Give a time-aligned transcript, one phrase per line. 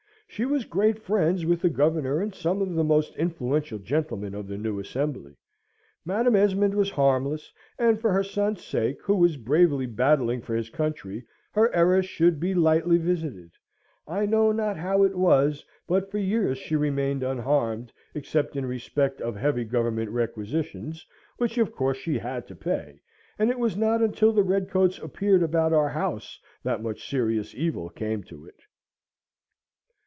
[0.33, 4.47] She was great friends with the Governor and some of the most influential gentlemen of
[4.47, 5.35] the new Assembly:
[6.05, 10.69] Madam Esmond was harmless, and for her son's sake, who was bravely battling for his
[10.69, 13.51] country, her errors should be lightly visited:
[14.07, 19.19] I know not how it was, but for years she remained unharmed, except in respect
[19.19, 21.05] of heavy Government requisitions,
[21.39, 23.01] which of course she had to pay,
[23.37, 27.89] and it was not until the redcoats appeared about our house, that much serious evil
[27.89, 28.55] came to it.